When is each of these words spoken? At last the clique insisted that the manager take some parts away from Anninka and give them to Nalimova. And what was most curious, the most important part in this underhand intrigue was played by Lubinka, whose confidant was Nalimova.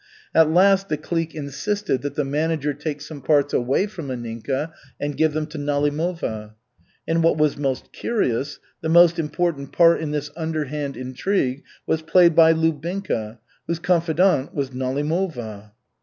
At 0.33 0.49
last 0.49 0.89
the 0.89 0.97
clique 0.97 1.35
insisted 1.35 2.01
that 2.01 2.15
the 2.15 2.25
manager 2.25 2.73
take 2.73 3.01
some 3.01 3.21
parts 3.21 3.53
away 3.53 3.85
from 3.85 4.07
Anninka 4.07 4.73
and 4.99 5.15
give 5.15 5.33
them 5.33 5.45
to 5.45 5.59
Nalimova. 5.59 6.55
And 7.07 7.21
what 7.21 7.37
was 7.37 7.55
most 7.55 7.91
curious, 7.93 8.57
the 8.81 8.89
most 8.89 9.19
important 9.19 9.71
part 9.71 10.01
in 10.01 10.09
this 10.09 10.31
underhand 10.35 10.97
intrigue 10.97 11.61
was 11.85 12.01
played 12.01 12.35
by 12.35 12.51
Lubinka, 12.51 13.37
whose 13.67 13.77
confidant 13.77 14.55
was 14.55 14.71
Nalimova. 14.71 15.73